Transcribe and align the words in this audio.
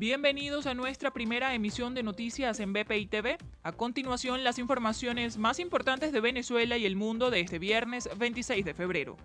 Bienvenidos 0.00 0.66
a 0.66 0.72
nuestra 0.72 1.10
primera 1.10 1.54
emisión 1.54 1.94
de 1.94 2.02
noticias 2.02 2.58
en 2.58 2.72
BPI 2.72 3.04
TV. 3.04 3.36
A 3.62 3.72
continuación, 3.72 4.42
las 4.44 4.58
informaciones 4.58 5.36
más 5.36 5.58
importantes 5.58 6.10
de 6.10 6.22
Venezuela 6.22 6.78
y 6.78 6.86
el 6.86 6.96
mundo 6.96 7.30
de 7.30 7.40
este 7.40 7.58
viernes 7.58 8.08
26 8.16 8.64
de 8.64 8.72
febrero. 8.72 9.18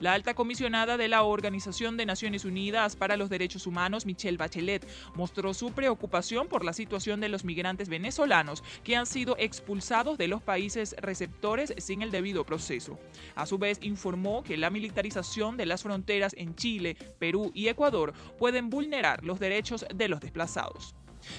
La 0.00 0.12
alta 0.12 0.34
comisionada 0.34 0.98
de 0.98 1.08
la 1.08 1.22
Organización 1.22 1.96
de 1.96 2.04
Naciones 2.04 2.44
Unidas 2.44 2.94
para 2.94 3.16
los 3.16 3.30
Derechos 3.30 3.66
Humanos, 3.66 4.04
Michelle 4.04 4.36
Bachelet, 4.36 4.86
mostró 5.14 5.54
su 5.54 5.72
preocupación 5.72 6.46
por 6.46 6.62
la 6.62 6.74
situación 6.74 7.20
de 7.20 7.30
los 7.30 7.46
migrantes 7.46 7.88
venezolanos 7.88 8.62
que 8.84 8.96
han 8.96 9.06
sido 9.06 9.34
expulsados 9.38 10.18
de 10.18 10.28
los 10.28 10.42
países 10.42 10.94
receptores 10.98 11.72
sin 11.78 12.02
el 12.02 12.10
debido 12.10 12.44
proceso. 12.44 12.98
A 13.34 13.46
su 13.46 13.56
vez, 13.56 13.78
informó 13.80 14.42
que 14.42 14.58
la 14.58 14.68
militarización 14.68 15.56
de 15.56 15.64
las 15.64 15.84
fronteras 15.84 16.34
en 16.36 16.54
Chile, 16.54 16.98
Perú 17.18 17.50
y 17.54 17.68
Ecuador 17.68 18.12
pueden 18.38 18.68
vulnerar 18.68 19.24
los 19.24 19.40
derechos 19.40 19.86
de 19.94 20.08
los 20.08 20.17
desplazados. 20.20 20.94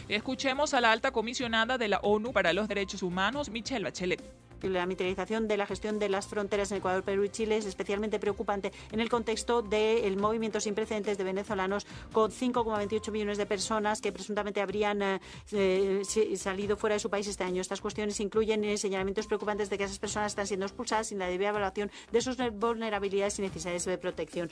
Escuchemos 0.07 0.73
a 0.73 0.81
la 0.81 0.91
alta 0.91 1.11
comisionada 1.11 1.77
de 1.77 1.87
la 1.87 1.99
ONU 1.99 2.31
para 2.31 2.53
los 2.53 2.67
Derechos 2.67 3.03
Humanos, 3.03 3.49
Michelle 3.49 3.83
Bachelet. 3.83 4.21
La 4.61 4.85
militarización 4.85 5.47
de 5.47 5.57
la 5.57 5.65
gestión 5.65 5.99
de 5.99 6.09
las 6.09 6.27
fronteras 6.27 6.71
en 6.71 6.79
Ecuador, 6.79 7.03
Perú 7.03 7.23
y 7.23 7.29
Chile 7.29 7.57
es 7.57 7.65
especialmente 7.65 8.19
preocupante 8.19 8.73
en 8.91 8.99
el 8.99 9.09
contexto 9.09 9.61
del 9.61 10.17
movimiento 10.17 10.59
sin 10.59 10.75
precedentes 10.75 11.17
de 11.17 11.23
venezolanos 11.23 11.87
con 12.11 12.29
5,28 12.29 13.11
millones 13.11 13.37
de 13.37 13.45
personas 13.45 14.01
que 14.01 14.11
presuntamente 14.11 14.59
habrían 14.59 15.01
eh, 15.01 15.19
eh, 15.53 16.35
salido 16.35 16.75
fuera 16.75 16.95
de 16.95 16.99
su 16.99 17.09
país 17.09 17.27
este 17.27 17.43
año. 17.43 17.61
Estas 17.61 17.79
cuestiones 17.79 18.19
incluyen 18.19 18.63
eh, 18.65 18.77
señalamientos 18.77 19.27
preocupantes 19.27 19.69
de 19.69 19.77
que 19.77 19.85
esas 19.85 19.99
personas 19.99 20.33
están 20.33 20.47
siendo 20.47 20.65
expulsadas 20.65 21.07
sin 21.07 21.19
la 21.19 21.27
debida 21.27 21.49
evaluación 21.49 21.89
de 22.11 22.21
sus 22.21 22.35
vulnerabilidades 22.53 23.39
y 23.39 23.43
necesidades 23.43 23.85
de 23.85 23.97
protección. 23.97 24.49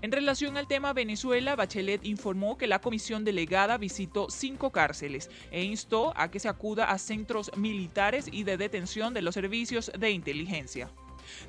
En 0.00 0.12
relación 0.12 0.56
al 0.56 0.66
tema 0.66 0.92
Venezuela, 0.92 1.56
Bachelet 1.56 2.04
informó 2.04 2.56
que 2.56 2.66
la 2.66 2.80
comisión 2.80 3.24
delegada 3.24 3.78
visitó 3.78 4.28
cinco 4.30 4.70
cárceles 4.70 5.30
e 5.50 5.64
instó 5.64 6.12
a 6.16 6.30
que 6.30 6.40
se 6.40 6.48
acuda 6.48 6.90
a 6.90 6.98
centros 6.98 7.50
militares 7.56 8.26
y 8.30 8.44
de 8.44 8.56
detención 8.56 9.14
de 9.14 9.22
los 9.22 9.34
servicios 9.34 9.90
de 9.98 10.10
inteligencia. 10.10 10.90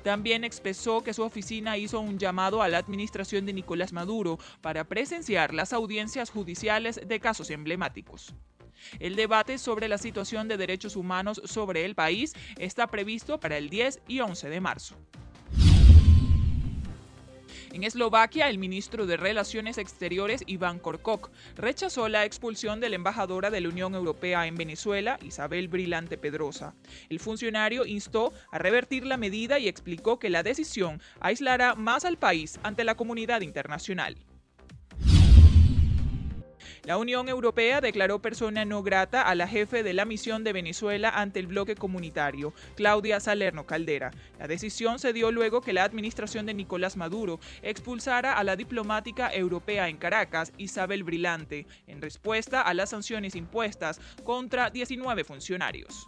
También 0.02 0.44
expresó 0.44 1.02
que 1.02 1.14
su 1.14 1.22
oficina 1.22 1.76
hizo 1.76 2.00
un 2.00 2.18
llamado 2.18 2.62
a 2.62 2.68
la 2.68 2.78
administración 2.78 3.46
de 3.46 3.52
Nicolás 3.52 3.92
Maduro 3.92 4.38
para 4.60 4.84
presenciar 4.84 5.52
las 5.52 5.72
audiencias 5.72 6.30
judiciales 6.30 7.00
de 7.06 7.20
casos 7.20 7.50
emblemáticos. 7.50 8.34
El 8.98 9.16
debate 9.16 9.58
sobre 9.58 9.88
la 9.88 9.98
situación 9.98 10.48
de 10.48 10.56
derechos 10.56 10.96
humanos 10.96 11.40
sobre 11.44 11.84
el 11.84 11.94
país 11.94 12.34
está 12.58 12.86
previsto 12.88 13.38
para 13.40 13.56
el 13.56 13.70
10 13.70 14.00
y 14.08 14.20
11 14.20 14.48
de 14.48 14.60
marzo. 14.60 14.96
En 17.74 17.82
Eslovaquia, 17.82 18.48
el 18.48 18.58
ministro 18.58 19.04
de 19.04 19.16
Relaciones 19.16 19.78
Exteriores, 19.78 20.44
Iván 20.46 20.78
Korkok, 20.78 21.32
rechazó 21.56 22.08
la 22.08 22.24
expulsión 22.24 22.78
de 22.78 22.88
la 22.88 22.94
embajadora 22.94 23.50
de 23.50 23.60
la 23.60 23.68
Unión 23.68 23.96
Europea 23.96 24.46
en 24.46 24.54
Venezuela, 24.54 25.18
Isabel 25.24 25.66
Brilante 25.66 26.16
Pedrosa. 26.16 26.76
El 27.08 27.18
funcionario 27.18 27.84
instó 27.84 28.32
a 28.52 28.58
revertir 28.58 29.04
la 29.04 29.16
medida 29.16 29.58
y 29.58 29.66
explicó 29.66 30.20
que 30.20 30.30
la 30.30 30.44
decisión 30.44 31.02
aislará 31.18 31.74
más 31.74 32.04
al 32.04 32.16
país 32.16 32.60
ante 32.62 32.84
la 32.84 32.94
comunidad 32.94 33.40
internacional. 33.40 34.18
La 36.84 36.98
Unión 36.98 37.30
Europea 37.30 37.80
declaró 37.80 38.18
persona 38.18 38.66
no 38.66 38.82
grata 38.82 39.22
a 39.22 39.34
la 39.34 39.48
jefe 39.48 39.82
de 39.82 39.94
la 39.94 40.04
misión 40.04 40.44
de 40.44 40.52
Venezuela 40.52 41.08
ante 41.08 41.40
el 41.40 41.46
bloque 41.46 41.76
comunitario, 41.76 42.52
Claudia 42.74 43.20
Salerno 43.20 43.64
Caldera. 43.64 44.10
La 44.38 44.48
decisión 44.48 44.98
se 44.98 45.14
dio 45.14 45.32
luego 45.32 45.62
que 45.62 45.72
la 45.72 45.84
administración 45.84 46.44
de 46.44 46.52
Nicolás 46.52 46.98
Maduro 46.98 47.40
expulsara 47.62 48.34
a 48.34 48.44
la 48.44 48.56
diplomática 48.56 49.32
europea 49.32 49.88
en 49.88 49.96
Caracas, 49.96 50.52
Isabel 50.58 51.04
Brilante, 51.04 51.66
en 51.86 52.02
respuesta 52.02 52.60
a 52.60 52.74
las 52.74 52.90
sanciones 52.90 53.34
impuestas 53.34 53.98
contra 54.22 54.68
19 54.68 55.24
funcionarios. 55.24 56.06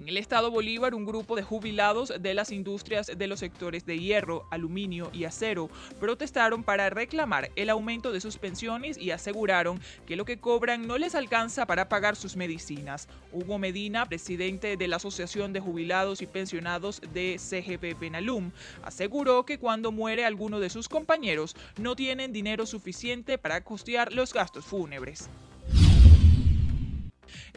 En 0.00 0.08
el 0.08 0.16
estado 0.16 0.50
Bolívar, 0.50 0.94
un 0.94 1.06
grupo 1.06 1.36
de 1.36 1.42
jubilados 1.42 2.12
de 2.20 2.34
las 2.34 2.50
industrias 2.52 3.10
de 3.16 3.26
los 3.26 3.40
sectores 3.40 3.86
de 3.86 3.98
hierro, 3.98 4.46
aluminio 4.50 5.10
y 5.12 5.24
acero 5.24 5.70
protestaron 6.00 6.64
para 6.64 6.90
reclamar 6.90 7.50
el 7.56 7.70
aumento 7.70 8.12
de 8.12 8.20
sus 8.20 8.38
pensiones 8.38 8.98
y 8.98 9.10
aseguraron 9.10 9.80
que 10.06 10.16
lo 10.16 10.24
que 10.24 10.38
cobran 10.38 10.86
no 10.86 10.98
les 10.98 11.14
alcanza 11.14 11.66
para 11.66 11.88
pagar 11.88 12.16
sus 12.16 12.36
medicinas. 12.36 13.08
Hugo 13.32 13.58
Medina, 13.58 14.06
presidente 14.06 14.76
de 14.76 14.88
la 14.88 14.96
Asociación 14.96 15.52
de 15.52 15.60
Jubilados 15.60 16.22
y 16.22 16.26
Pensionados 16.26 17.00
de 17.12 17.38
CGP 17.38 17.98
Penalum, 17.98 18.50
aseguró 18.82 19.44
que 19.44 19.58
cuando 19.58 19.92
muere 19.92 20.24
alguno 20.24 20.60
de 20.60 20.70
sus 20.70 20.88
compañeros 20.88 21.56
no 21.78 21.96
tienen 21.96 22.32
dinero 22.32 22.66
suficiente 22.66 23.38
para 23.38 23.62
costear 23.62 24.12
los 24.12 24.32
gastos 24.32 24.64
fúnebres. 24.64 25.28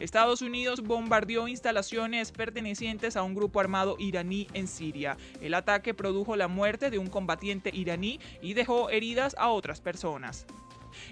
Estados 0.02 0.42
Unidos 0.42 0.82
bombardeó 0.82 1.46
instalaciones 1.46 2.32
pertenecientes 2.32 3.16
a 3.16 3.22
un 3.22 3.36
grupo 3.36 3.60
armado 3.60 3.94
iraní 4.00 4.48
en 4.52 4.66
Siria. 4.66 5.16
El 5.40 5.54
ataque 5.54 5.94
produjo 5.94 6.34
la 6.34 6.48
muerte 6.48 6.90
de 6.90 6.98
un 6.98 7.06
combatiente 7.06 7.70
iraní 7.72 8.18
y 8.40 8.54
dejó 8.54 8.90
heridas 8.90 9.36
a 9.38 9.50
otras 9.50 9.80
personas. 9.80 10.44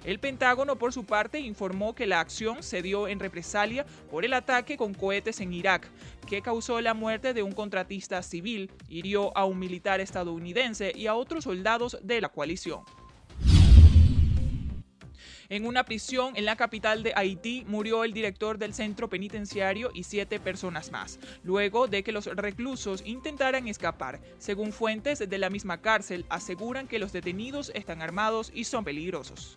El 0.05 0.19
Pentágono, 0.19 0.75
por 0.75 0.93
su 0.93 1.05
parte, 1.05 1.39
informó 1.39 1.95
que 1.95 2.09
la 2.09 2.19
acción 2.19 2.65
se 2.65 2.83
dio 2.83 3.07
en 3.07 3.21
represalia 3.21 3.87
por 4.11 4.25
el 4.25 4.33
ataque 4.33 4.77
con 4.77 4.93
cohetes 4.93 5.41
en 5.41 5.53
Irak, 5.53 5.89
que 6.29 6.43
causó 6.43 6.81
la 6.81 6.93
muerte 6.93 7.33
de 7.33 7.45
un 7.45 7.53
contratista 7.53 8.25
civil, 8.25 8.73
hirió 8.89 9.37
a 9.39 9.45
un 9.45 9.61
militar 9.61 10.01
estadounidense 10.01 10.93
y 10.97 11.07
a 11.07 11.15
otros 11.15 11.45
soldados 11.45 11.97
de 12.03 12.21
la 12.21 12.29
coalición. 12.29 12.83
En 15.51 15.67
una 15.67 15.83
prisión 15.83 16.37
en 16.37 16.45
la 16.45 16.55
capital 16.55 17.03
de 17.03 17.13
Haití 17.17 17.65
murió 17.67 18.05
el 18.05 18.13
director 18.13 18.57
del 18.57 18.73
centro 18.73 19.09
penitenciario 19.09 19.91
y 19.93 20.05
siete 20.05 20.39
personas 20.39 20.93
más, 20.93 21.19
luego 21.43 21.89
de 21.89 22.05
que 22.05 22.13
los 22.13 22.27
reclusos 22.27 23.03
intentaran 23.05 23.67
escapar. 23.67 24.21
Según 24.39 24.73
fuentes 24.73 25.19
de 25.19 25.39
la 25.39 25.51
misma 25.51 25.81
cárcel, 25.81 26.25
aseguran 26.29 26.87
que 26.87 27.01
los 27.01 27.11
detenidos 27.11 27.73
están 27.75 28.01
armados 28.01 28.53
y 28.55 28.63
son 28.63 28.85
peligrosos. 28.85 29.57